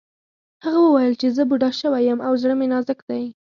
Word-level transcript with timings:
هغه 0.65 0.79
وویل 0.83 1.13
چې 1.21 1.27
زه 1.35 1.43
بوډا 1.49 1.69
شوی 1.79 2.01
یم 2.09 2.19
او 2.27 2.33
زړه 2.41 2.55
مې 2.59 2.67
نازک 2.73 2.99
دی 3.09 3.23